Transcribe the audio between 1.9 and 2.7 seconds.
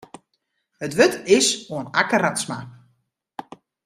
Akke Radsma.